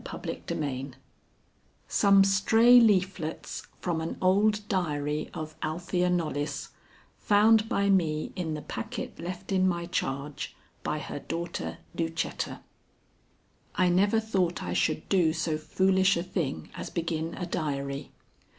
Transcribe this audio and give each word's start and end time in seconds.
EPILOGUE 0.03 0.95
SOME 1.87 2.23
STRAY 2.23 2.79
LEAFLETS 2.79 3.67
FROM 3.81 4.01
AN 4.01 4.17
OLD 4.19 4.67
DIARY 4.67 5.29
OF 5.35 5.55
ALTHEA 5.61 6.09
KNOLLYS, 6.09 6.69
FOUND 7.19 7.69
BY 7.69 7.89
ME 7.91 8.31
IN 8.35 8.55
THE 8.55 8.63
PACKET 8.63 9.19
LEFT 9.19 9.51
IN 9.51 9.67
MY 9.67 9.85
CHARGE 9.85 10.55
BY 10.81 10.97
HER 10.97 11.19
DAUGHTER 11.19 11.77
LUCETTA. 11.93 12.61
I 13.75 13.89
never 13.89 14.19
thought 14.19 14.63
I 14.63 14.73
should 14.73 15.07
do 15.07 15.33
so 15.33 15.59
foolish 15.59 16.17
a 16.17 16.23
thing 16.23 16.71
as 16.75 16.89
begin 16.89 17.35
a 17.35 17.45
diary. 17.45 18.09